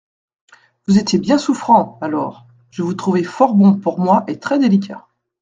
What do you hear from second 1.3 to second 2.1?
souffrant,